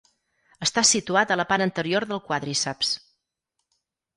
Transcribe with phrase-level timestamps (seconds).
[0.65, 2.91] Està situat a la part anterior del quàdriceps.